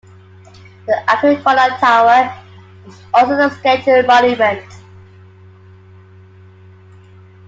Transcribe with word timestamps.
The 0.87 0.97
Agricola 1.07 1.77
Tower 1.79 2.35
is 2.87 2.97
also 3.13 3.33
a 3.35 3.51
scheduled 3.51 4.07
monument. 4.07 4.63